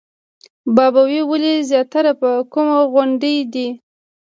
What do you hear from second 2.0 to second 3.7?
په کومه غونډۍ دی؟